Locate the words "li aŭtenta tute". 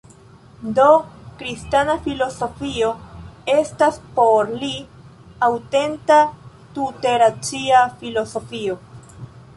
4.63-7.17